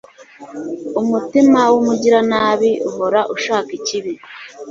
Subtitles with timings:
[1.01, 4.11] Umutima w’umugiranabi uhora ushaka ikibi